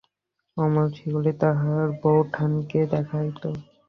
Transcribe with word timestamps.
অমল 0.57 0.87
সেগুলি 0.97 1.31
তাহার 1.41 1.87
বউঠানকে 2.01 2.79
দেখাইত। 2.93 3.41